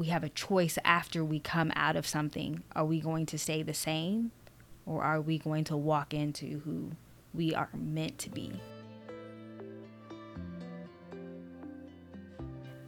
[0.00, 2.62] we have a choice after we come out of something.
[2.74, 4.30] Are we going to stay the same
[4.86, 6.92] or are we going to walk into who
[7.34, 8.50] we are meant to be?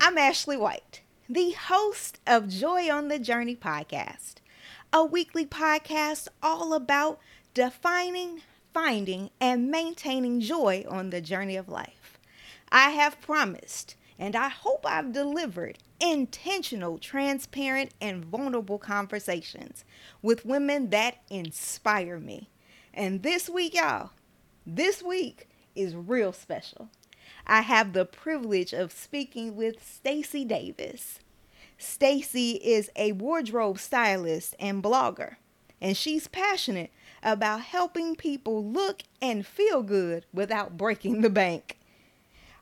[0.01, 4.37] I'm Ashley White, the host of Joy on the Journey podcast,
[4.91, 7.21] a weekly podcast all about
[7.53, 8.41] defining,
[8.73, 12.19] finding, and maintaining joy on the journey of life.
[12.71, 19.84] I have promised, and I hope I've delivered intentional, transparent, and vulnerable conversations
[20.20, 22.51] with women that inspire me.
[22.92, 24.11] And this week, y'all,
[24.66, 26.88] this week is real special.
[27.47, 31.20] I have the privilege of speaking with Stacy Davis.
[31.78, 35.37] Stacy is a wardrobe stylist and blogger,
[35.80, 36.92] and she's passionate
[37.23, 41.78] about helping people look and feel good without breaking the bank.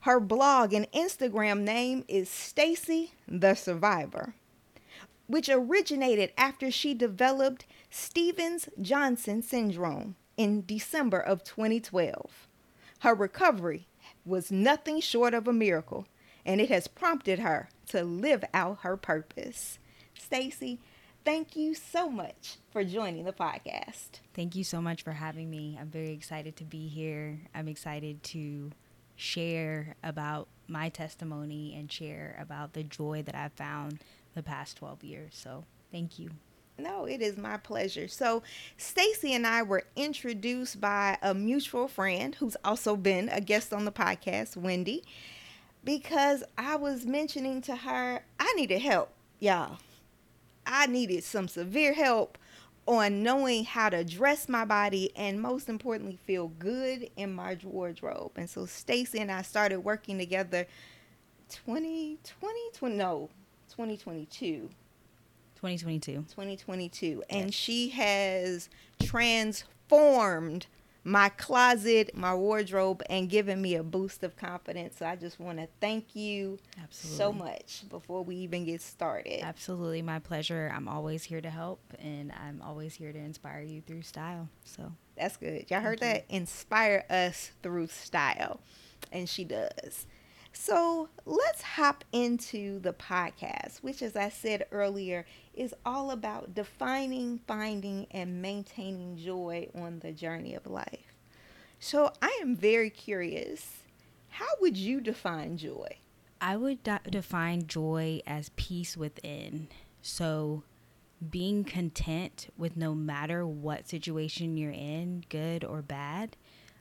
[0.04, 4.32] Her blog and Instagram name is Stacy the Survivor,
[5.26, 12.48] which originated after she developed Stevens Johnson syndrome in December of 2012.
[13.00, 13.88] Her recovery
[14.24, 16.06] was nothing short of a miracle,
[16.46, 19.78] and it has prompted her to live out her purpose.
[20.18, 20.80] Stacy,
[21.26, 24.20] thank you so much for joining the podcast.
[24.32, 25.76] Thank you so much for having me.
[25.78, 27.40] I'm very excited to be here.
[27.54, 28.70] I'm excited to
[29.20, 34.00] share about my testimony and share about the joy that I've found
[34.34, 35.32] the past 12 years.
[35.34, 36.30] So, thank you.
[36.78, 38.08] No, it is my pleasure.
[38.08, 38.42] So,
[38.78, 43.84] Stacy and I were introduced by a mutual friend who's also been a guest on
[43.84, 45.04] the podcast, Wendy,
[45.84, 49.78] because I was mentioning to her I needed help, y'all.
[50.66, 52.38] I needed some severe help
[52.90, 58.32] on knowing how to dress my body and most importantly feel good in my wardrobe.
[58.34, 60.66] And so Stacy and I started working together
[61.48, 62.18] 2020
[62.80, 63.30] 20, no
[63.68, 64.68] 2022
[65.56, 68.68] 2022 2022 and she has
[69.00, 70.66] transformed
[71.04, 74.96] my closet, my wardrobe, and giving me a boost of confidence.
[74.98, 77.16] So I just want to thank you Absolutely.
[77.16, 79.42] so much before we even get started.
[79.42, 80.72] Absolutely, my pleasure.
[80.74, 84.48] I'm always here to help, and I'm always here to inspire you through style.
[84.64, 85.70] So that's good.
[85.70, 86.24] Y'all heard that?
[86.28, 88.60] Inspire us through style,
[89.12, 90.06] and she does.
[90.52, 95.24] So let's hop into the podcast, which, as I said earlier,
[95.54, 101.14] is all about defining, finding, and maintaining joy on the journey of life.
[101.78, 103.84] So I am very curious.
[104.30, 105.98] How would you define joy?
[106.40, 109.68] I would de- define joy as peace within.
[110.02, 110.62] So
[111.28, 116.36] being content with no matter what situation you're in, good or bad,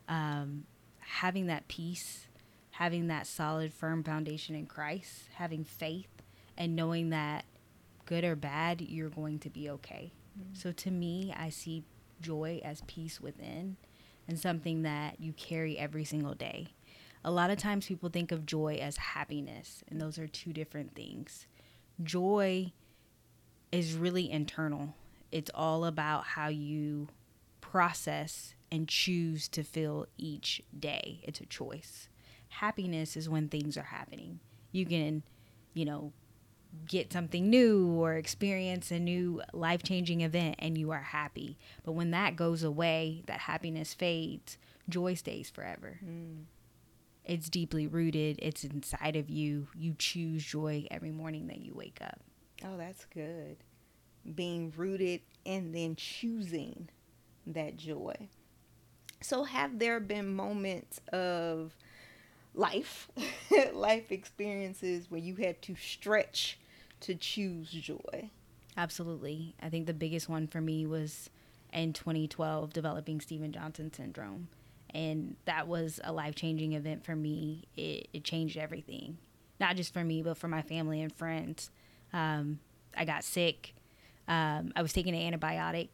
[0.08, 0.66] um,
[1.00, 2.28] having that peace
[2.80, 6.22] having that solid, firm foundation in Christ, having faith,
[6.58, 7.44] and knowing that
[8.06, 10.14] good or bad, you're going to be okay.
[10.40, 10.54] Mm-hmm.
[10.54, 11.84] So to me, I see
[12.22, 13.76] joy as peace within
[14.30, 16.70] and something that you carry every single day.
[17.22, 20.96] A lot of times people think of joy as happiness, and those are two different
[20.96, 21.48] things.
[22.02, 22.72] Joy
[23.74, 24.96] is really internal,
[25.34, 27.10] it's all about how you
[27.60, 31.20] process and choose to feel each day.
[31.24, 32.08] It's a choice
[32.50, 34.40] happiness is when things are happening.
[34.72, 35.24] You can,
[35.74, 36.14] you know,
[36.88, 41.58] get something new or experience a new life changing event and you are happy.
[41.84, 44.58] But when that goes away, that happiness fades,
[44.88, 46.00] joy stays forever.
[46.06, 46.44] Mm.
[47.26, 49.68] It's deeply rooted, it's inside of you.
[49.76, 52.20] You choose joy every morning that you wake up.
[52.64, 53.58] Oh, that's good.
[54.36, 56.90] Being rooted and then choosing
[57.46, 58.30] that joy.
[59.22, 61.76] So, have there been moments of
[62.54, 63.10] life,
[63.74, 66.60] life experiences where you had to stretch
[67.02, 68.30] to choose joy?
[68.78, 69.56] Absolutely.
[69.62, 71.30] I think the biggest one for me was
[71.74, 74.48] in 2012 developing Stephen Johnson syndrome.
[74.92, 77.66] And that was a life changing event for me.
[77.78, 79.18] It, it, changed everything,
[79.60, 81.70] not just for me, but for my family and friends.
[82.12, 82.60] Um,
[82.98, 83.76] I got sick.
[84.28, 85.90] Um, I was taking an antibiotic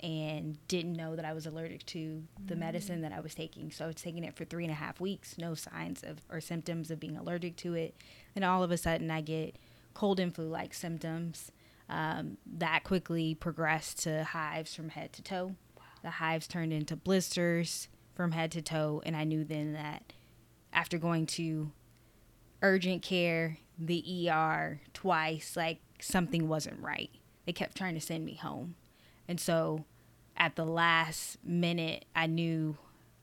[0.00, 3.70] and didn't know that I was allergic to the medicine that I was taking.
[3.70, 6.40] So I was taking it for three and a half weeks, no signs of or
[6.40, 7.94] symptoms of being allergic to it.
[8.34, 9.56] And all of a sudden, I get
[9.94, 11.50] cold and flu like symptoms.
[11.88, 15.54] Um, that quickly progressed to hives from head to toe.
[15.76, 15.84] Wow.
[16.02, 19.02] The hives turned into blisters from head to toe.
[19.04, 20.12] And I knew then that
[20.72, 21.72] after going to
[22.62, 27.10] urgent care, the ER twice, like something wasn't right.
[27.46, 28.76] They kept trying to send me home.
[29.28, 29.84] And so
[30.36, 32.76] at the last minute, I knew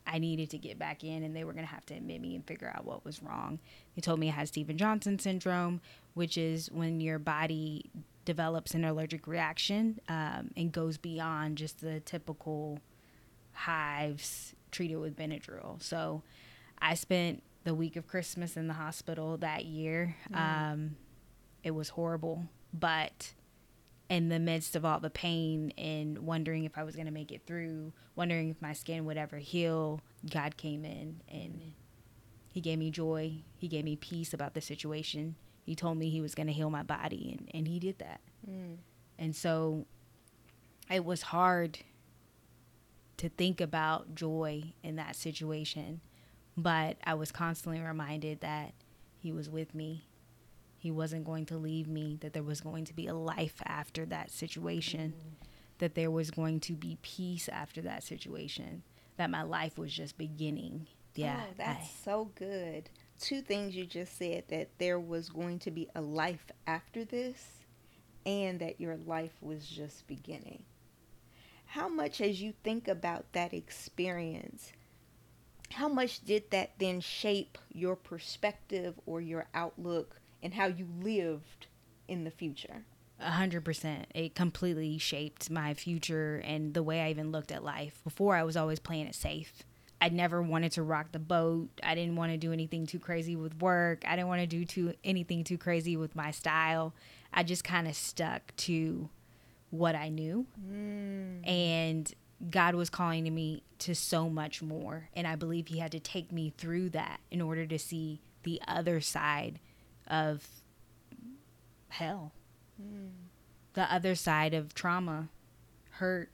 [0.06, 2.36] I needed to get back in and they were going to have to admit me
[2.36, 3.60] and figure out what was wrong.
[3.96, 5.82] They told me I had Stephen Johnson syndrome,
[6.14, 7.90] which is when your body
[8.26, 12.80] develops an allergic reaction um, and goes beyond just the typical
[13.54, 15.82] hives treated with Benadryl.
[15.82, 16.24] So
[16.82, 20.16] I spent the week of Christmas in the hospital that year.
[20.34, 20.72] Mm.
[20.72, 20.96] Um,
[21.64, 23.34] it was horrible, but
[24.12, 27.32] in the midst of all the pain and wondering if I was going to make
[27.32, 31.72] it through, wondering if my skin would ever heal, God came in and
[32.52, 33.36] He gave me joy.
[33.56, 35.36] He gave me peace about the situation.
[35.64, 38.20] He told me He was going to heal my body, and, and He did that.
[38.46, 38.80] Mm.
[39.18, 39.86] And so
[40.92, 41.80] it was hard
[43.16, 46.02] to think about joy in that situation,
[46.58, 48.74] but I was constantly reminded that
[49.20, 50.04] He was with me
[50.82, 54.04] he wasn't going to leave me, that there was going to be a life after
[54.08, 55.30] that situation, mm-hmm.
[55.78, 58.82] that there was going to be peace after that situation,
[59.18, 60.88] that my life was just beginning.
[61.14, 61.40] Yeah.
[61.40, 62.90] Oh, that's I, so good.
[63.20, 67.60] Two things you just said that there was going to be a life after this
[68.26, 70.64] and that your life was just beginning.
[71.68, 74.72] How much, as you think about that experience,
[75.70, 81.68] how much did that then shape your perspective or your outlook and how you lived
[82.08, 82.86] in the future.
[83.20, 84.08] A hundred percent.
[84.16, 88.02] It completely shaped my future and the way I even looked at life.
[88.04, 89.64] Before, I was always playing it safe.
[90.02, 91.70] I never wanted to rock the boat.
[91.84, 94.04] I didn't want to do anything too crazy with work.
[94.08, 96.96] I didn't want to do too anything too crazy with my style.
[97.32, 99.10] I just kind of stuck to
[99.70, 100.48] what I knew.
[100.60, 101.48] Mm.
[101.48, 102.14] And
[102.50, 105.10] God was calling to me to so much more.
[105.14, 108.60] And I believe He had to take me through that in order to see the
[108.68, 109.60] other side
[110.12, 110.46] of
[111.90, 112.34] hell.
[112.80, 113.10] Mm.
[113.74, 115.30] The other side of trauma,
[115.92, 116.30] hurt,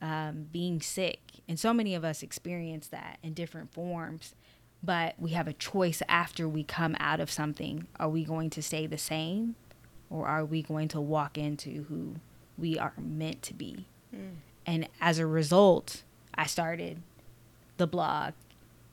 [0.00, 1.20] um, being sick.
[1.46, 4.34] And so many of us experience that in different forms.
[4.82, 7.86] But we have a choice after we come out of something.
[8.00, 9.54] Are we going to stay the same?
[10.10, 12.16] Or are we going to walk into who
[12.58, 13.86] we are meant to be?
[14.14, 14.36] Mm.
[14.66, 16.02] And as a result,
[16.34, 17.02] I started
[17.76, 18.32] the blog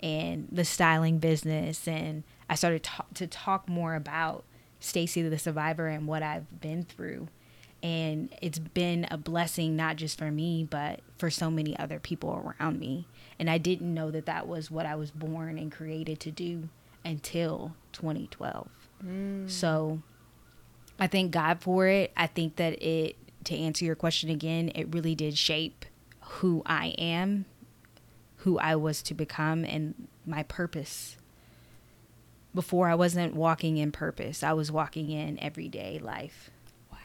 [0.01, 4.43] and the styling business and I started to, to talk more about
[4.81, 7.29] Stacy the survivor and what I've been through.
[7.81, 12.53] And it's been a blessing, not just for me, but for so many other people
[12.59, 13.07] around me.
[13.39, 16.67] And I didn't know that that was what I was born and created to do
[17.05, 18.67] until 2012.
[19.01, 19.49] Mm.
[19.49, 20.01] So
[20.99, 22.11] I thank God for it.
[22.17, 23.15] I think that it,
[23.45, 25.85] to answer your question again, it really did shape
[26.19, 27.45] who I am,
[28.37, 31.15] who I was to become, and my purpose
[32.53, 34.43] before I wasn't walking in purpose.
[34.43, 36.49] I was walking in everyday life.
[36.91, 36.97] Wow.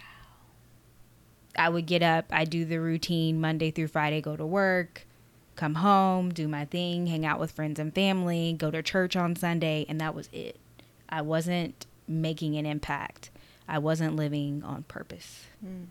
[1.56, 5.06] I would get up, I do the routine Monday through Friday, go to work,
[5.54, 9.37] come home, do my thing, hang out with friends and family, go to church on
[9.37, 10.58] Sunday, and that was it.
[11.08, 13.31] I wasn't making an impact.
[13.69, 15.46] I wasn't living on purpose.
[15.64, 15.87] Mm.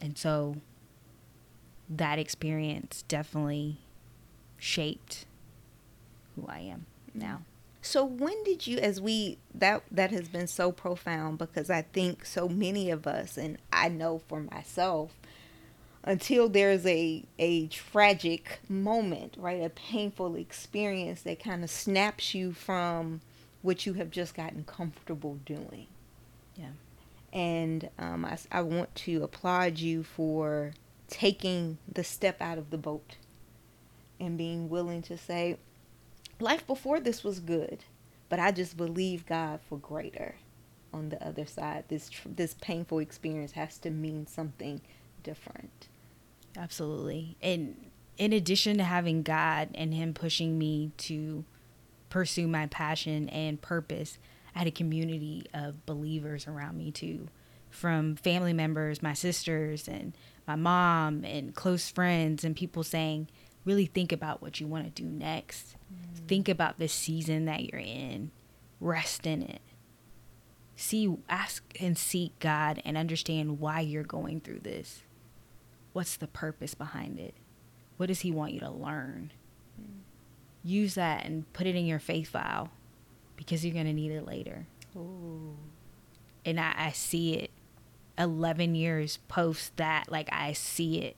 [0.00, 0.56] And so
[1.88, 3.78] that experience definitely
[4.58, 5.26] shaped
[6.34, 7.42] who I am now.
[7.82, 12.24] So when did you as we that that has been so profound because I think
[12.24, 15.10] so many of us and I know for myself
[16.04, 19.62] until there's a a tragic moment, right?
[19.62, 23.20] A painful experience that kind of snaps you from
[23.62, 25.88] what you have just gotten comfortable doing.
[26.56, 26.70] Yeah.
[27.32, 30.72] And um, I, I want to applaud you for
[31.08, 33.16] taking the step out of the boat
[34.20, 35.56] and being willing to say,
[36.42, 37.84] life before this was good,
[38.28, 40.36] but I just believe God for greater
[40.92, 41.84] on the other side.
[41.88, 44.82] This this painful experience has to mean something
[45.22, 45.88] different.
[46.56, 47.36] Absolutely.
[47.40, 51.44] And in addition to having God and him pushing me to
[52.10, 54.18] pursue my passion and purpose,
[54.54, 57.28] I had a community of believers around me too,
[57.70, 60.12] from family members, my sisters and
[60.46, 63.28] my mom and close friends and people saying,
[63.64, 65.76] really think about what you want to do next.
[65.92, 66.26] Mm.
[66.26, 68.30] Think about the season that you're in.
[68.80, 69.60] Rest in it.
[70.74, 75.02] See, ask and seek God and understand why you're going through this.
[75.92, 77.34] What's the purpose behind it?
[77.98, 79.32] What does He want you to learn?
[79.80, 80.00] Mm.
[80.64, 82.70] Use that and put it in your faith file
[83.36, 84.66] because you're going to need it later.
[84.96, 85.56] Ooh.
[86.44, 87.50] And I, I see it
[88.18, 90.10] 11 years post that.
[90.10, 91.16] Like, I see it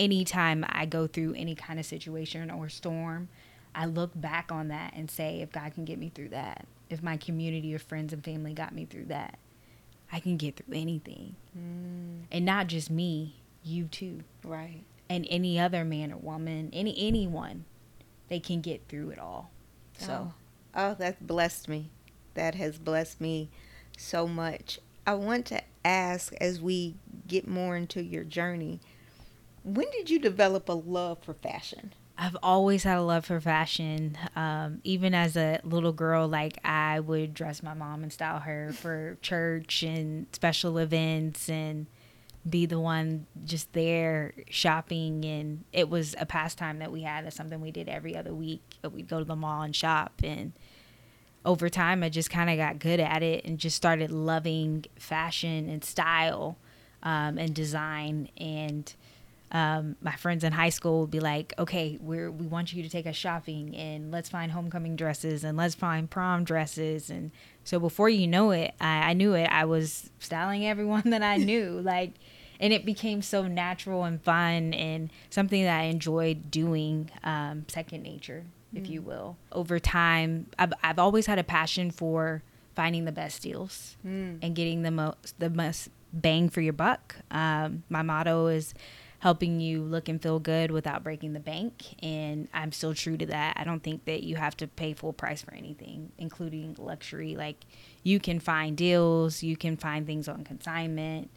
[0.00, 3.28] anytime I go through any kind of situation or storm,
[3.74, 7.02] I look back on that and say, if God can get me through that, if
[7.02, 9.38] my community of friends and family got me through that,
[10.10, 11.36] I can get through anything.
[11.56, 12.24] Mm.
[12.32, 14.22] And not just me, you too.
[14.42, 14.82] Right.
[15.10, 17.64] and any other man or woman, any anyone,
[18.28, 19.50] they can get through it all.
[19.98, 20.32] So,
[20.74, 21.90] oh, oh that's blessed me.
[22.34, 23.50] That has blessed me
[23.98, 24.78] so much.
[25.06, 26.94] I want to ask as we
[27.26, 28.80] get more into your journey,
[29.62, 31.94] when did you develop a love for fashion?
[32.22, 34.18] I've always had a love for fashion.
[34.36, 38.72] Um, even as a little girl, like I would dress my mom and style her
[38.74, 41.86] for church and special events and
[42.48, 45.24] be the one just there shopping.
[45.24, 47.24] And it was a pastime that we had.
[47.24, 48.62] It's something we did every other week.
[48.92, 50.20] We'd go to the mall and shop.
[50.22, 50.52] And
[51.42, 55.70] over time i just kind of got good at it and just started loving fashion
[55.70, 56.58] and style
[57.02, 58.28] um, and design.
[58.36, 58.92] And
[59.52, 62.88] um, my friends in high school would be like okay we're we want you to
[62.88, 67.30] take us shopping and let's find homecoming dresses and let's find prom dresses and
[67.64, 69.48] so before you know it, I, I knew it.
[69.50, 72.14] I was styling everyone that I knew, like,
[72.58, 78.02] and it became so natural and fun and something that I enjoyed doing, um, second
[78.02, 78.90] nature, if mm.
[78.90, 79.36] you will.
[79.52, 82.42] Over time, I've I've always had a passion for
[82.74, 84.38] finding the best deals mm.
[84.42, 87.16] and getting the most the most bang for your buck.
[87.30, 88.74] Um, my motto is
[89.20, 91.94] helping you look and feel good without breaking the bank.
[92.02, 93.56] And I'm still true to that.
[93.58, 97.36] I don't think that you have to pay full price for anything, including luxury.
[97.36, 97.64] Like
[98.02, 101.30] you can find deals, you can find things on consignment,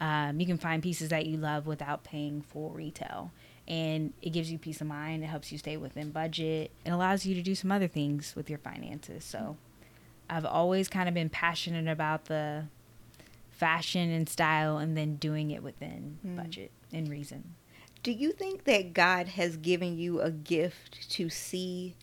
[0.00, 3.32] um, you can find pieces that you love without paying full retail.
[3.68, 5.22] And it gives you peace of mind.
[5.22, 6.70] It helps you stay within budget.
[6.84, 9.24] It allows you to do some other things with your finances.
[9.24, 9.56] So
[10.30, 12.64] I've always kind of been passionate about the
[13.56, 16.36] fashion and style and then doing it within mm.
[16.36, 17.54] budget and reason.
[18.02, 21.96] Do you think that God has given you a gift to see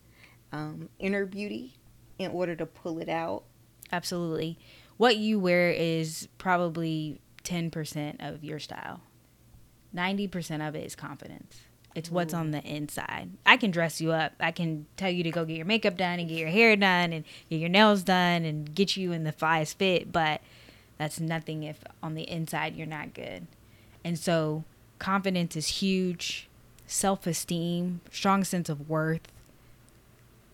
[0.52, 1.76] um, inner beauty
[2.20, 3.44] in order to pull it out?
[3.92, 4.58] Absolutely.
[4.98, 9.02] What you wear is probably 10% of your style.
[9.96, 11.62] 90% of it is confidence.
[11.96, 12.14] It's Ooh.
[12.16, 13.32] what's on the inside.
[13.46, 14.34] I can dress you up.
[14.40, 17.14] I can tell you to go get your makeup done and get your hair done
[17.14, 20.42] and get your nails done and get you in the flyest fit, but
[21.04, 23.46] that's nothing if on the inside you're not good.
[24.06, 24.64] And so
[25.00, 26.48] confidence is huge,
[26.88, 29.28] self esteem, strong sense of worth.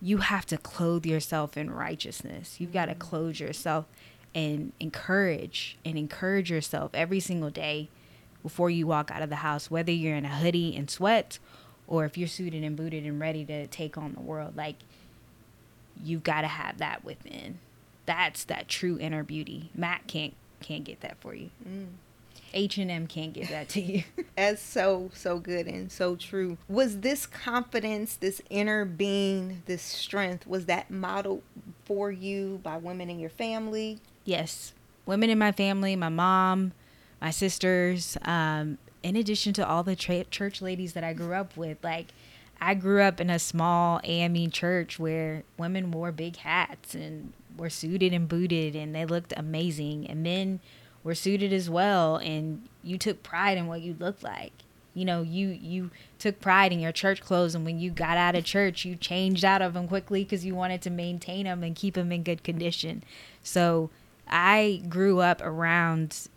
[0.01, 2.59] You have to clothe yourself in righteousness.
[2.59, 3.01] You've got to mm-hmm.
[3.01, 3.85] clothe yourself
[4.33, 7.89] and encourage and encourage yourself every single day
[8.41, 11.39] before you walk out of the house, whether you're in a hoodie and sweats
[11.87, 14.55] or if you're suited and booted and ready to take on the world.
[14.55, 14.77] Like,
[16.03, 17.59] you've got to have that within
[18.09, 19.69] that's that true inner beauty.
[19.75, 21.51] Mac can't can't get that for you.
[22.53, 24.03] H and M can't give that to you.
[24.35, 26.57] That's so so good and so true.
[26.67, 31.43] Was this confidence, this inner being, this strength, was that modeled
[31.85, 33.99] for you by women in your family?
[34.25, 34.73] Yes,
[35.05, 36.71] women in my family, my mom,
[37.21, 38.17] my sisters.
[38.23, 42.07] Um, in addition to all the tra- church ladies that I grew up with, like
[42.59, 47.69] I grew up in a small AME church where women wore big hats and were
[47.69, 50.59] suited and booted and they looked amazing and men
[51.03, 54.53] were suited as well and you took pride in what you looked like.
[54.93, 58.35] You know you you took pride in your church clothes and when you got out
[58.35, 61.75] of church you changed out of them quickly because you wanted to maintain them and
[61.75, 63.03] keep them in good condition.
[63.43, 63.89] So
[64.31, 66.27] i grew up around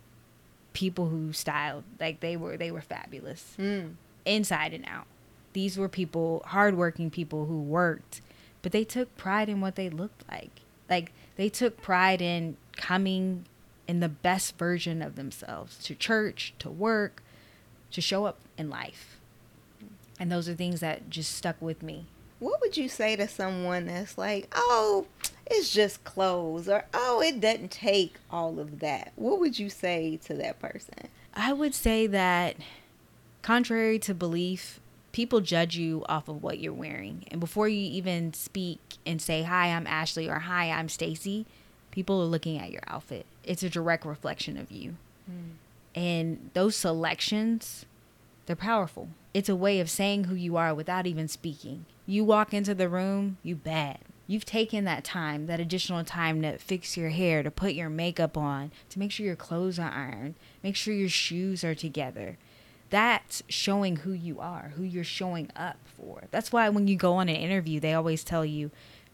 [0.73, 3.55] people who styled like they were they were fabulous.
[3.57, 3.95] Mm.
[4.25, 5.05] inside and out.
[5.53, 8.21] These were people hardworking people who worked
[8.61, 13.45] but they took pride in what they looked like like they took pride in coming
[13.87, 17.21] in the best version of themselves to church, to work,
[17.91, 19.19] to show up in life.
[20.19, 22.05] And those are things that just stuck with me.
[22.39, 25.07] What would you say to someone that's like, oh,
[25.45, 29.13] it's just clothes, or oh, it doesn't take all of that?
[29.15, 31.07] What would you say to that person?
[31.33, 32.57] I would say that,
[33.41, 34.79] contrary to belief,
[35.13, 37.23] people judge you off of what you're wearing.
[37.31, 41.45] And before you even speak and say, Hi, I'm Ashley, or Hi, I'm Stacy,
[41.91, 43.25] people are looking at your outfit.
[43.45, 44.95] It's a direct reflection of you.
[45.31, 45.51] Mm.
[45.95, 47.85] And those selections,
[48.45, 49.09] they're powerful.
[49.33, 51.85] It's a way of saying who you are without even speaking.
[52.05, 53.99] You walk into the room, you bad.
[54.25, 58.37] You've taken that time, that additional time to fix your hair, to put your makeup
[58.37, 62.37] on, to make sure your clothes are ironed, make sure your shoes are together
[62.93, 66.25] that's showing who you are, who you're showing up for.
[66.29, 68.69] That's why when you go on an interview, they always tell you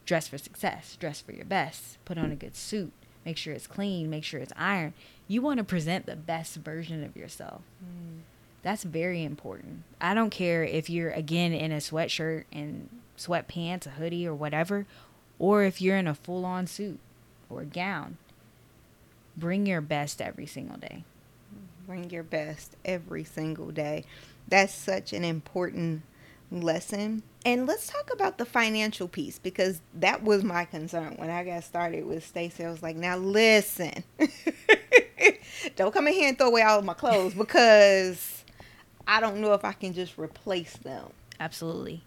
[0.05, 2.91] dress for success, dress for your best, put on a good suit,
[3.25, 4.93] make sure it's clean, make sure it's iron.
[5.29, 7.62] You want to present the best version of yourself.
[7.81, 8.24] Mm.
[8.63, 9.83] That's very important.
[10.01, 14.88] I don't care if you're again in a sweatshirt and sweatpants, a hoodie, or whatever,
[15.38, 17.00] or if you're in a full on suit
[17.50, 18.17] or a gown.
[19.38, 21.05] Bring your best every single day
[21.89, 24.05] bring your best every single day.
[24.48, 26.03] That's such an important
[26.51, 27.24] lesson.
[27.43, 31.63] And let's talk about the financial piece because that was my concern when I got
[31.63, 32.63] started with Stacy.
[32.63, 34.03] I was like, now listen,
[35.75, 38.43] don't come in here and throw away all of my clothes because
[39.08, 41.08] I don't know if I can just replace them.
[41.39, 42.03] Absolutely.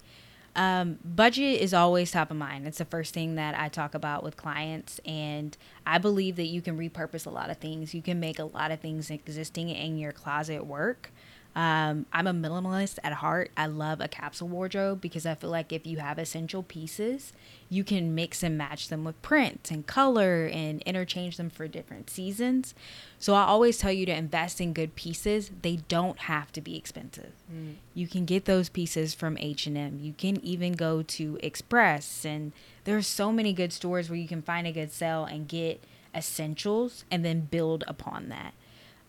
[0.54, 2.66] Um, budget is always top of mind.
[2.66, 5.00] It's the first thing that I talk about with clients.
[5.06, 5.56] And
[5.86, 7.94] I believe that you can repurpose a lot of things.
[7.94, 11.10] You can make a lot of things existing in your closet work.
[11.54, 13.50] Um, I'm a minimalist at heart.
[13.56, 17.32] I love a capsule wardrobe because I feel like if you have essential pieces,
[17.68, 22.08] you can mix and match them with prints and color and interchange them for different
[22.08, 22.74] seasons.
[23.18, 25.50] So I always tell you to invest in good pieces.
[25.60, 27.32] They don't have to be expensive.
[27.52, 27.74] Mm.
[27.94, 29.98] You can get those pieces from H&M.
[30.00, 32.52] You can even go to Express and
[32.84, 35.82] there's so many good stores where you can find a good sale and get
[36.14, 38.54] essentials and then build upon that.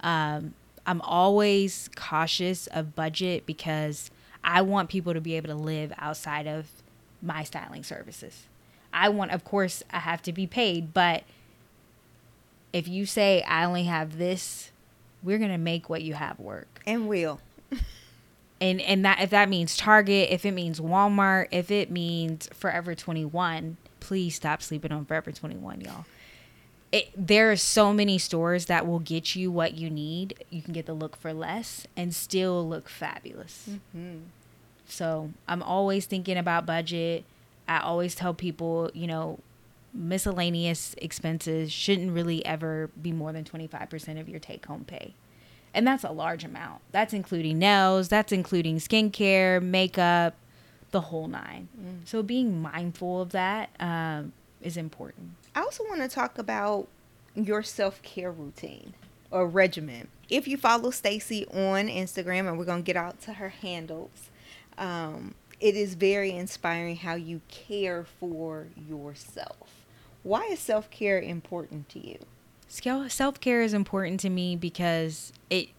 [0.01, 0.53] Um,
[0.85, 4.11] I'm always cautious of budget because
[4.43, 6.67] I want people to be able to live outside of
[7.21, 8.43] my styling services.
[8.93, 11.23] I want, of course, I have to be paid, but
[12.73, 14.71] if you say I only have this,
[15.21, 16.81] we're gonna make what you have work.
[16.85, 17.39] And will.
[18.61, 22.93] and and that if that means Target, if it means Walmart, if it means Forever
[22.93, 26.05] 21, please stop sleeping on Forever 21, y'all
[26.93, 30.45] it, there are so many stores that will get you what you need.
[30.51, 33.67] You can get the look for less and still look fabulous.
[33.71, 34.17] Mm-hmm.
[34.85, 37.25] So I'm always thinking about budget.
[37.67, 39.39] I always tell people, you know,
[39.91, 45.15] miscellaneous expenses shouldn't really ever be more than 25% of your take home pay.
[45.73, 46.81] And that's a large amount.
[46.91, 50.35] That's including nails, that's including skincare, makeup,
[50.91, 51.69] the whole nine.
[51.75, 52.07] Mm.
[52.07, 55.31] So being mindful of that um, is important.
[55.55, 56.87] I also want to talk about
[57.35, 58.93] your self care routine
[59.31, 60.07] or regimen.
[60.29, 64.29] If you follow Stacy on Instagram, and we're going to get out to her handles,
[64.77, 69.85] um, it is very inspiring how you care for yourself.
[70.23, 72.19] Why is self care important to you?
[72.67, 75.69] Self care is important to me because it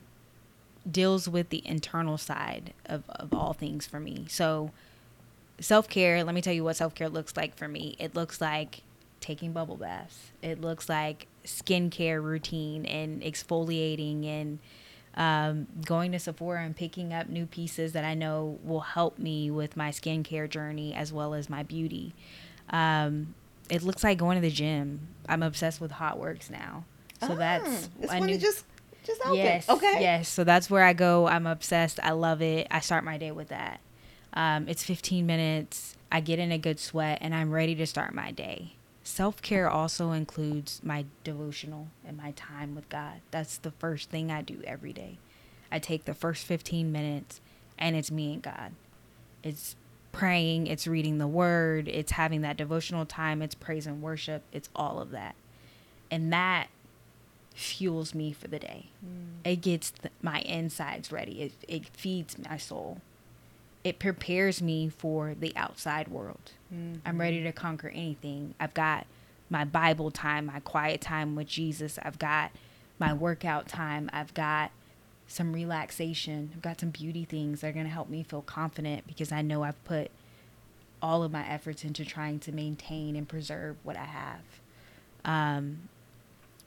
[0.88, 4.26] deals with the internal side of, of all things for me.
[4.28, 4.70] So,
[5.58, 7.96] self care, let me tell you what self care looks like for me.
[7.98, 8.82] It looks like
[9.24, 10.32] taking bubble baths.
[10.42, 14.58] It looks like skincare routine and exfoliating and
[15.14, 19.50] um, going to Sephora and picking up new pieces that I know will help me
[19.50, 22.14] with my skincare journey as well as my beauty.
[22.70, 23.34] Um,
[23.70, 25.08] it looks like going to the gym.
[25.28, 26.84] I'm obsessed with Hotworx now,
[27.20, 28.66] so ah, that's I knew, just
[29.04, 29.36] just open.
[29.36, 29.96] Yes, okay.
[30.00, 31.26] Yes, so that's where I go.
[31.26, 31.98] I'm obsessed.
[32.02, 32.66] I love it.
[32.70, 33.80] I start my day with that.
[34.34, 35.96] Um, it's 15 minutes.
[36.12, 38.73] I get in a good sweat, and I'm ready to start my day.
[39.06, 43.20] Self care also includes my devotional and my time with God.
[43.30, 45.18] That's the first thing I do every day.
[45.70, 47.42] I take the first 15 minutes
[47.78, 48.72] and it's me and God.
[49.42, 49.76] It's
[50.10, 54.70] praying, it's reading the word, it's having that devotional time, it's praise and worship, it's
[54.74, 55.34] all of that.
[56.10, 56.68] And that
[57.54, 58.86] fuels me for the day.
[59.04, 59.44] Mm.
[59.44, 63.02] It gets my insides ready, it, it feeds my soul
[63.84, 66.52] it prepares me for the outside world.
[66.74, 67.00] Mm-hmm.
[67.04, 68.54] I'm ready to conquer anything.
[68.58, 69.06] I've got
[69.50, 71.98] my Bible time, my quiet time with Jesus.
[72.02, 72.50] I've got
[72.98, 74.08] my workout time.
[74.12, 74.70] I've got
[75.26, 76.50] some relaxation.
[76.54, 79.42] I've got some beauty things that are going to help me feel confident because I
[79.42, 80.10] know I've put
[81.02, 84.40] all of my efforts into trying to maintain and preserve what I have.
[85.26, 85.90] Um,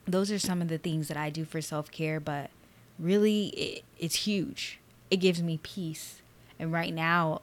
[0.06, 2.50] those are some of the things that I do for self care, but
[2.98, 4.78] really, it, it's huge.
[5.10, 6.22] It gives me peace
[6.58, 7.42] and right now,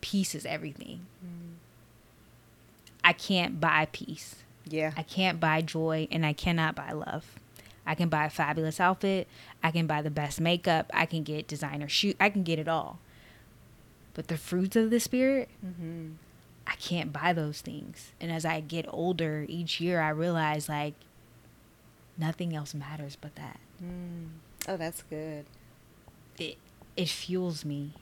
[0.00, 1.06] peace is everything.
[1.24, 1.54] Mm.
[3.04, 4.36] I can't buy peace.
[4.68, 4.92] Yeah.
[4.96, 7.24] I can't buy joy and I cannot buy love.
[7.86, 9.26] I can buy a fabulous outfit.
[9.62, 10.90] I can buy the best makeup.
[10.94, 12.14] I can get designer shoe.
[12.20, 12.98] I can get it all.
[14.14, 16.12] But the fruits of the spirit, mm-hmm.
[16.66, 18.12] I can't buy those things.
[18.20, 20.94] And as I get older each year, I realize like
[22.16, 23.58] nothing else matters but that.
[23.82, 24.28] Mm.
[24.68, 25.44] Oh, that's good.
[26.38, 26.56] It
[26.96, 27.92] it fuels me.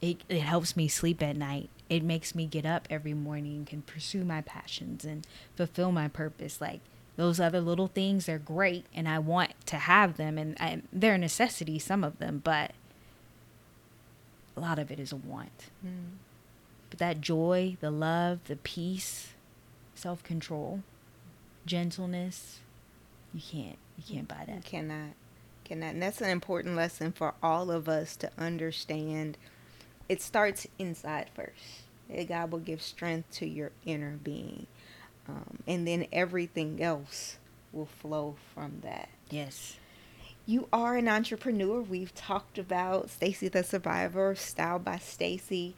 [0.00, 1.70] It, it helps me sleep at night.
[1.88, 6.60] It makes me get up every morning and pursue my passions and fulfill my purpose.
[6.60, 6.80] Like
[7.16, 11.14] those other little things they're great and I want to have them and I, they're
[11.14, 12.72] a necessity, some of them, but
[14.56, 15.70] a lot of it is a want.
[15.84, 16.18] Mm.
[16.90, 19.30] But that joy, the love, the peace,
[19.94, 20.82] self control,
[21.66, 22.60] gentleness,
[23.34, 24.56] you can't you can't buy that.
[24.56, 25.10] You cannot
[25.68, 25.94] cannot.
[25.94, 29.36] And that's an important lesson for all of us to understand.
[30.08, 31.82] It starts inside first.
[32.08, 34.66] That God will give strength to your inner being.
[35.28, 37.36] Um, and then everything else
[37.72, 39.10] will flow from that.
[39.28, 39.76] Yes.
[40.46, 41.82] You are an entrepreneur.
[41.82, 45.74] We've talked about Stacy the Survivor, Style by Stacy.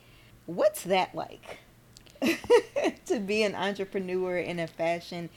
[0.47, 1.59] What's that like?
[3.07, 5.31] to be an entrepreneur in a fashion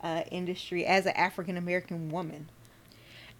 [0.00, 2.48] uh, industry as an African American woman?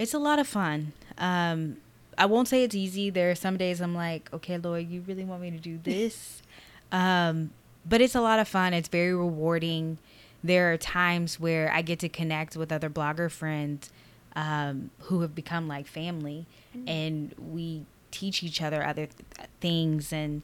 [0.00, 0.94] It's a lot of fun.
[1.18, 1.76] Um,
[2.16, 3.10] I won't say it's easy.
[3.10, 6.42] There are some days I'm like, okay, Lord, you really want me to do this?
[6.92, 7.50] um,
[7.86, 8.72] but it's a lot of fun.
[8.72, 9.98] It's very rewarding.
[10.42, 13.90] There are times where I get to connect with other blogger friends
[14.34, 16.88] um, who have become like family, mm-hmm.
[16.88, 20.40] and we teach each other other th- things and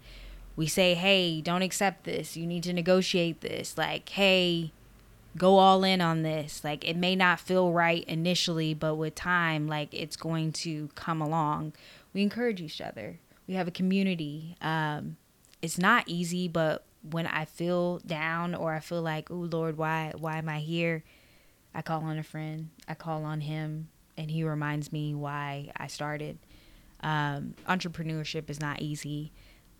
[0.55, 2.37] we say, hey, don't accept this.
[2.37, 3.79] You need to negotiate this.
[3.79, 4.73] Like, hey,
[5.37, 6.65] go all in on this.
[6.65, 11.21] Like, it may not feel right initially, but with time, like, it's going to come
[11.21, 11.73] along.
[12.13, 13.19] We encourage each other.
[13.47, 14.57] We have a community.
[14.61, 15.17] Um,
[15.63, 20.13] it's not easy, but when I feel down or I feel like, oh Lord, why
[20.19, 21.05] why am I here?
[21.75, 22.71] I call on a friend.
[22.89, 26.39] I call on him, and he reminds me why I started.
[27.01, 29.33] Um, entrepreneurship is not easy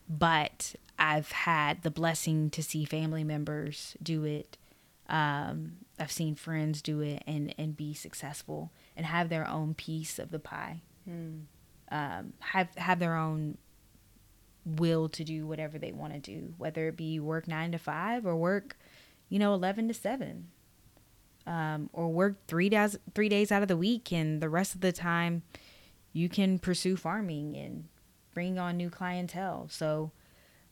[0.09, 4.57] but I've had the blessing to see family members do it.
[5.09, 10.19] Um, I've seen friends do it and, and be successful and have their own piece
[10.19, 10.83] of the pie.
[11.05, 11.41] Hmm.
[11.91, 13.59] Um, have have their own
[14.65, 18.27] will to do whatever they want to do, whether it be work nine to five
[18.27, 18.77] or work,
[19.29, 20.49] you know, eleven to seven,
[21.47, 24.81] um, or work three days three days out of the week, and the rest of
[24.81, 25.43] the time,
[26.13, 27.85] you can pursue farming and
[28.35, 29.69] bring on new clientele.
[29.71, 30.11] So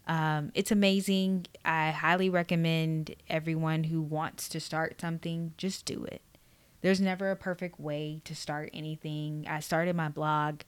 [0.06, 1.46] um, it's amazing.
[1.64, 6.22] I highly recommend everyone who wants to start something, just do it.
[6.82, 9.46] There's never a perfect way to start anything.
[9.48, 10.60] I started my blog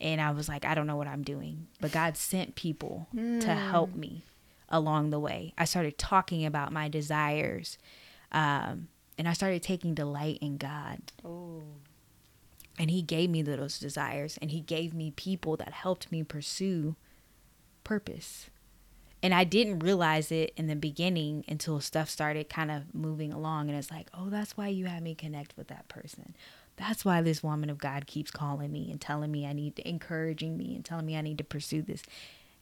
[0.00, 1.66] and I was like, I don't know what I'm doing.
[1.80, 3.40] But God sent people mm.
[3.40, 4.00] to help hmm.
[4.00, 4.24] me
[4.68, 5.52] along the way.
[5.58, 7.78] I started talking about my desires.
[8.30, 8.88] Um,
[9.18, 11.00] and I started taking delight in God.
[11.24, 11.62] Oh
[12.78, 16.96] and he gave me those desires and he gave me people that helped me pursue
[17.84, 18.50] purpose.
[19.22, 23.68] And i didn't realize it in the beginning until stuff started kind of moving along.
[23.68, 26.34] And it's like oh that's why you had me connect with that person.
[26.76, 29.88] That's why this woman of god keeps calling me and telling me i need to
[29.88, 32.02] encouraging me and telling me i need to pursue this.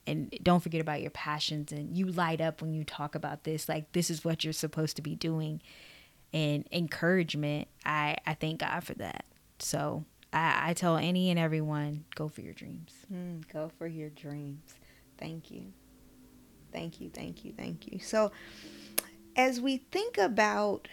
[0.06, 3.68] And don't forget about your passions and you light up when you talk about this.
[3.68, 5.62] Like this is what you're supposed to be doing.
[6.32, 9.24] And encouragement i i thank god for that.
[9.58, 12.92] So I, I tell any and everyone, go for your dreams.
[13.12, 14.74] Mm, go for your dreams.
[15.22, 15.72] Thank you.
[16.72, 17.10] Thank you.
[17.10, 17.52] Thank you.
[17.56, 18.00] Thank you.
[18.00, 18.32] So,
[19.36, 20.88] as we think about,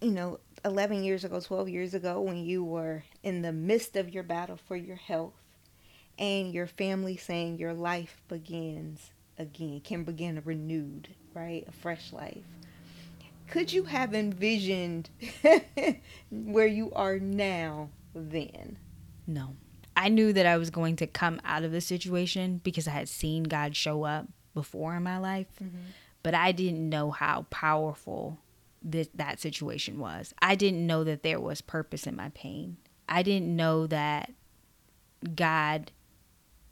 [0.00, 4.10] you know, 11 years ago, 12 years ago, when you were in the midst of
[4.10, 5.34] your battle for your health
[6.18, 11.64] and your family saying your life begins again, can begin renewed, right?
[11.68, 12.44] A fresh life
[13.50, 15.10] could you have envisioned
[16.30, 18.78] where you are now then?
[19.26, 19.56] No.
[20.00, 23.06] I knew that I was going to come out of the situation because I had
[23.06, 25.76] seen God show up before in my life, mm-hmm.
[26.22, 28.38] but I didn't know how powerful
[28.80, 30.32] this, that situation was.
[30.40, 32.78] I didn't know that there was purpose in my pain.
[33.10, 34.32] I didn't know that
[35.34, 35.92] God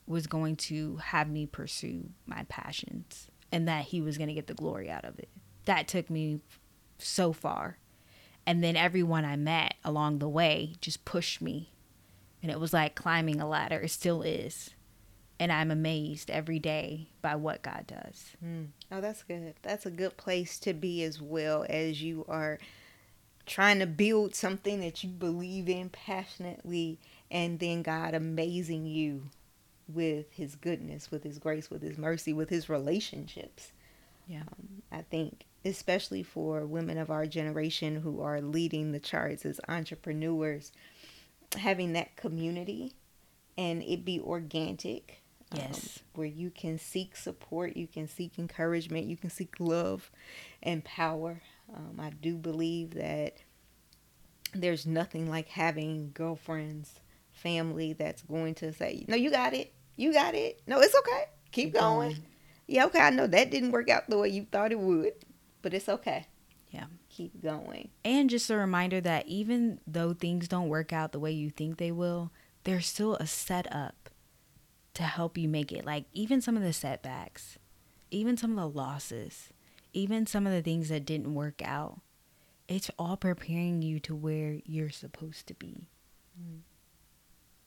[0.07, 4.47] was going to have me pursue my passions and that he was going to get
[4.47, 5.29] the glory out of it.
[5.67, 6.41] That took me
[6.97, 7.77] so far.
[8.47, 11.75] And then everyone I met along the way just pushed me.
[12.43, 13.81] And it was like climbing a ladder.
[13.81, 14.71] It still is.
[15.41, 18.37] And I'm amazed every day by what God does.
[18.45, 18.69] Mm.
[18.91, 19.55] Oh, that's good.
[19.63, 22.59] That's a good place to be as well as you are
[23.47, 26.99] trying to build something that you believe in passionately
[27.31, 29.31] and then God amazing you
[29.89, 33.73] with his goodness, with his grace, with his mercy, with his relationships.
[34.27, 34.41] Yeah.
[34.41, 39.61] Um, I think especially for women of our generation who are leading the charts as
[39.69, 40.73] entrepreneurs,
[41.57, 42.95] having that community
[43.57, 45.23] and it be organic.
[45.53, 45.99] Um, yes.
[45.99, 50.11] Um, where you can seek support, you can seek encouragement, you can seek love
[50.63, 51.41] and power.
[51.75, 53.39] Um, I do believe that
[54.55, 57.01] there's nothing like having girlfriends,
[57.33, 59.73] family that's going to say, No, you got it.
[59.97, 60.61] You got it.
[60.67, 61.25] No, it's okay.
[61.51, 62.11] Keep, Keep going.
[62.11, 62.23] going.
[62.67, 63.01] Yeah, okay.
[63.01, 65.13] I know that didn't work out the way you thought it would
[65.63, 66.27] but it's okay.
[66.71, 66.87] Yeah.
[67.19, 67.89] Keep going.
[68.05, 71.77] And just a reminder that even though things don't work out the way you think
[71.77, 72.31] they will,
[72.63, 74.09] there's still a setup
[74.95, 75.85] to help you make it.
[75.85, 77.59] Like even some of the setbacks,
[78.13, 79.49] even some of the losses,
[79.93, 81.99] even some of the things that didn't work out,
[82.69, 85.89] it's all preparing you to where you're supposed to be.
[86.41, 86.61] Mm.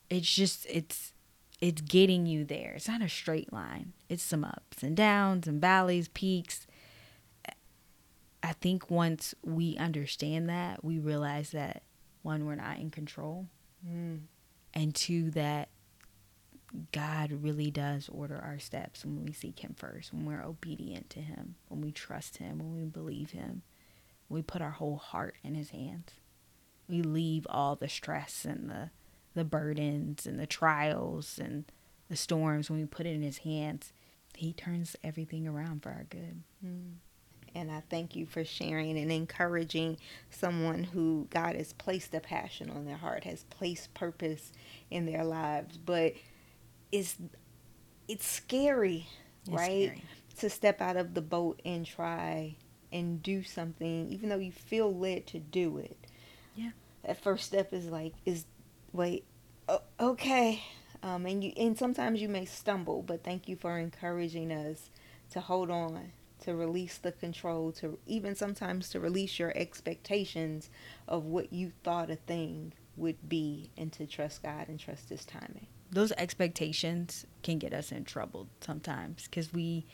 [0.09, 1.11] It's just it's
[1.59, 2.75] it's getting you there.
[2.77, 3.91] It's not a straight line.
[4.07, 6.67] It's some ups and downs and valleys, peaks,
[8.51, 11.83] I think once we understand that, we realize that
[12.21, 13.47] one, we're not in control.
[13.87, 14.23] Mm.
[14.73, 15.69] And two, that
[16.91, 21.21] God really does order our steps when we seek Him first, when we're obedient to
[21.21, 23.61] Him, when we trust Him, when we believe Him,
[24.27, 26.09] we put our whole heart in His hands.
[26.89, 28.89] We leave all the stress and the
[29.33, 31.63] the burdens and the trials and
[32.09, 33.93] the storms when we put it in His hands.
[34.35, 36.43] He turns everything around for our good.
[36.65, 36.95] Mm.
[37.53, 39.97] And I thank you for sharing and encouraging
[40.29, 44.51] someone who God has placed a passion on their heart, has placed purpose
[44.89, 46.13] in their lives, but
[46.91, 47.17] it's
[48.07, 49.07] it's scary,
[49.41, 49.87] it's right?
[49.87, 50.03] Scary.
[50.39, 52.55] To step out of the boat and try
[52.91, 55.97] and do something, even though you feel led to do it.
[56.55, 56.71] Yeah.
[57.05, 58.45] That first step is like, is
[58.93, 59.25] wait,
[59.69, 60.63] oh, okay.
[61.03, 64.89] Um, and you and sometimes you may stumble, but thank you for encouraging us
[65.31, 66.11] to hold on,
[66.41, 70.69] to release the control, to even sometimes to release your expectations
[71.07, 75.25] of what you thought a thing would be, and to trust God and trust His
[75.25, 75.67] timing.
[75.91, 79.85] Those expectations can get us in trouble sometimes because we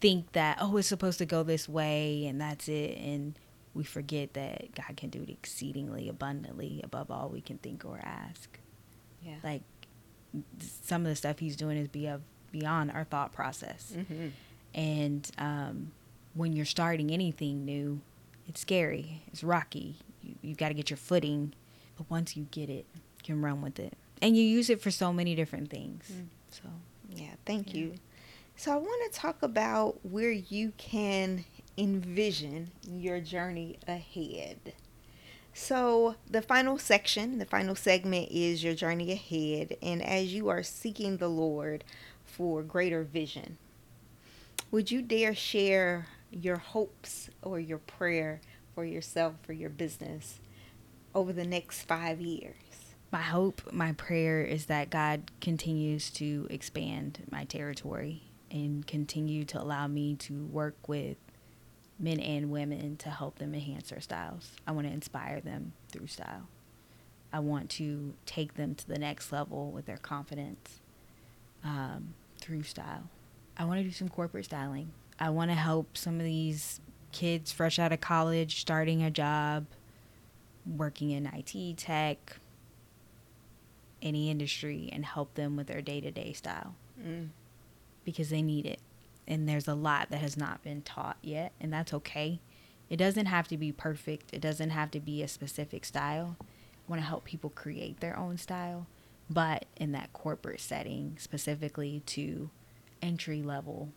[0.00, 3.38] think that oh it's supposed to go this way and that's it and
[3.72, 8.00] we forget that god can do it exceedingly abundantly above all we can think or
[8.02, 8.58] ask.
[9.22, 9.36] Yeah.
[9.44, 9.62] Like
[10.58, 13.92] some of the stuff he's doing is beyond our thought process.
[13.96, 14.28] Mm-hmm.
[14.74, 15.92] And um,
[16.34, 18.00] when you're starting anything new
[18.48, 21.52] it's scary it's rocky you, you got to get your footing
[21.96, 24.90] but once you get it you can run with it and you use it for
[24.90, 26.10] so many different things.
[26.10, 26.28] Mm.
[26.48, 26.62] So
[27.10, 27.80] yeah, thank yeah.
[27.80, 27.94] you.
[28.56, 31.44] So I want to talk about where you can
[31.76, 34.74] envision your journey ahead.
[35.54, 39.76] So, the final section, the final segment is your journey ahead.
[39.82, 41.84] And as you are seeking the Lord
[42.24, 43.58] for greater vision,
[44.72, 48.40] would you dare share your hopes or your prayer
[48.74, 50.40] for yourself, for your business
[51.14, 52.56] over the next five years?
[53.12, 59.60] my hope, my prayer is that God continues to expand my territory and continue to
[59.60, 61.18] allow me to work with
[61.98, 64.52] men and women to help them enhance their styles.
[64.66, 66.48] I want to inspire them through style.
[67.34, 70.80] I want to take them to the next level with their confidence
[71.62, 73.04] um, through style.
[73.56, 74.92] I want to do some corporate styling.
[75.18, 76.80] I want to help some of these
[77.12, 79.66] kids fresh out of college, starting a job,
[80.66, 82.36] working in IT tech,
[84.02, 87.28] any industry and help them with their day to day style mm.
[88.04, 88.80] because they need it.
[89.26, 92.40] And there's a lot that has not been taught yet, and that's okay.
[92.90, 96.36] It doesn't have to be perfect, it doesn't have to be a specific style.
[96.40, 96.44] I
[96.90, 98.88] want to help people create their own style,
[99.30, 102.50] but in that corporate setting, specifically to
[103.02, 103.90] entry level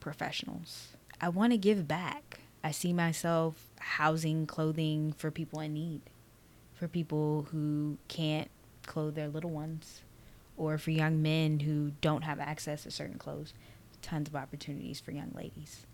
[0.00, 0.88] professionals.
[1.20, 2.40] I want to give back.
[2.62, 6.02] I see myself housing clothing for people in need,
[6.74, 8.50] for people who can't
[8.86, 10.02] clothe their little ones,
[10.56, 13.54] or for young men who don't have access to certain clothes.
[14.02, 15.86] Tons of opportunities for young ladies.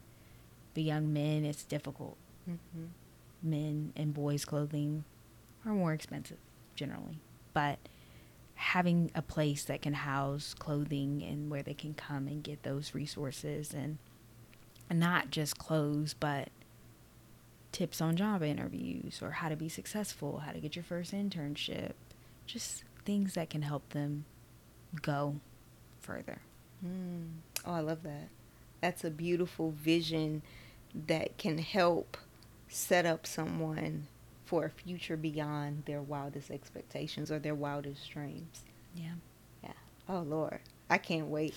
[0.75, 2.17] For young men, it's difficult.
[2.49, 2.87] Mm-hmm.
[3.43, 5.05] Men and boys' clothing
[5.65, 6.39] are more expensive
[6.75, 7.21] generally,
[7.53, 7.79] but
[8.55, 12.95] having a place that can house clothing and where they can come and get those
[12.95, 13.99] resources and,
[14.91, 16.51] not just clothes, but
[17.73, 21.93] tips on job interviews or how to be successful, how to get your first internship,
[22.47, 24.25] just things that can help them
[25.03, 25.41] go
[26.01, 26.39] further.
[26.87, 27.39] Mm.
[27.67, 28.29] Oh, I love that.
[28.81, 30.43] That's a beautiful vision
[30.95, 32.17] that can help
[32.69, 34.07] set up someone
[34.55, 38.63] for a future beyond their wildest expectations or their wildest dreams.
[38.95, 39.15] Yeah.
[39.65, 39.73] Yeah.
[40.09, 40.61] Oh, Lord.
[40.89, 41.55] I can't wait.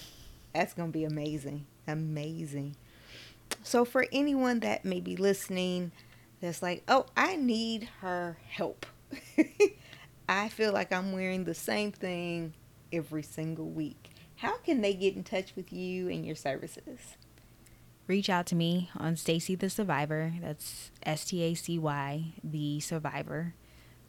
[0.55, 1.67] That's going to be amazing.
[1.87, 2.75] Amazing.
[3.61, 5.91] So, for anyone that may be listening
[6.41, 8.87] that's like, oh, I need her help.
[10.29, 12.55] I feel like I'm wearing the same thing
[12.91, 14.09] every single week.
[14.37, 17.15] How can they get in touch with you and your services?
[18.07, 20.33] Reach out to me on Stacy the Survivor.
[20.41, 23.53] That's S T A C Y the Survivor.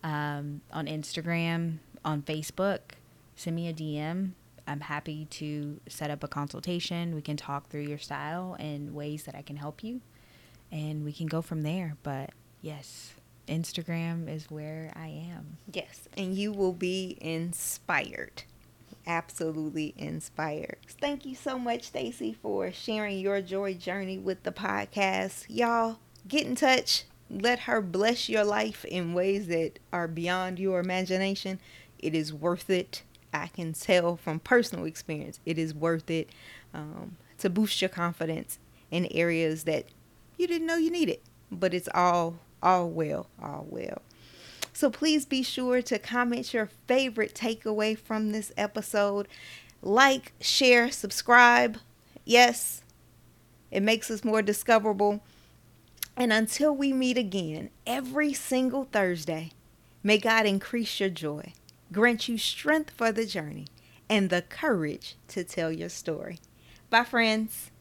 [0.04, 2.78] Um, on Instagram, on Facebook.
[3.34, 4.32] Send me a DM.
[4.68, 7.14] I'm happy to set up a consultation.
[7.14, 10.00] We can talk through your style and ways that I can help you,
[10.70, 11.96] and we can go from there.
[12.02, 12.30] But
[12.60, 13.14] yes,
[13.48, 15.56] Instagram is where I am.
[15.72, 18.42] Yes, and you will be inspired.
[19.08, 20.78] Absolutely inspired.
[21.00, 25.46] Thank you so much, Stacy, for sharing your joy journey with the podcast.
[25.48, 27.04] Y'all, get in touch.
[27.30, 31.58] Let her bless your life in ways that are beyond your imagination.
[31.98, 33.02] It is worth it.
[33.32, 36.30] I can tell from personal experience, it is worth it
[36.74, 38.58] um, to boost your confidence
[38.90, 39.86] in areas that
[40.38, 41.20] you didn't know you needed.
[41.50, 44.02] But it's all all well, all well.
[44.78, 49.26] So please be sure to comment your favorite takeaway from this episode.
[49.82, 51.78] Like, share, subscribe.
[52.24, 52.84] Yes,
[53.72, 55.20] it makes us more discoverable.
[56.16, 59.50] And until we meet again every single Thursday,
[60.04, 61.54] may God increase your joy,
[61.90, 63.66] grant you strength for the journey,
[64.08, 66.38] and the courage to tell your story.
[66.88, 67.72] Bye, friends.